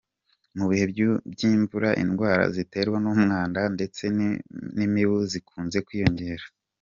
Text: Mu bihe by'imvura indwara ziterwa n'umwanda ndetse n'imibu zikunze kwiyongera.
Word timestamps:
Mu 0.57 0.65
bihe 0.69 0.85
by'imvura 1.33 1.89
indwara 2.03 2.43
ziterwa 2.55 2.97
n'umwanda 3.03 3.59
ndetse 3.75 4.03
n'imibu 4.75 5.17
zikunze 5.31 5.79
kwiyongera. 5.87 6.45